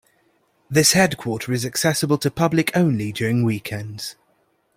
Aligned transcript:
This 0.67 0.93
headquarter 0.93 1.53
is 1.53 1.63
accessible 1.63 2.17
to 2.17 2.31
public 2.31 2.75
only 2.75 3.11
during 3.11 3.43
weekends. 3.45 4.15